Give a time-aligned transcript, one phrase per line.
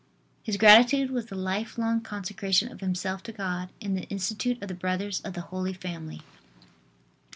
[0.41, 4.67] His gratitude was the life long consecration of himself to God in the institute of
[4.67, 6.23] the Brothers of the Holy Family.